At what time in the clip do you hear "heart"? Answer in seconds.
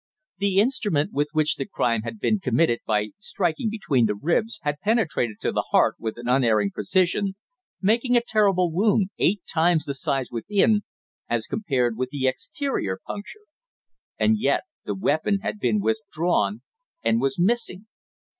5.69-5.93